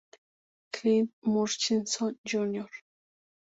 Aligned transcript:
Clint 0.73 1.11
Murchison, 1.21 2.17
Jr. 2.25 2.65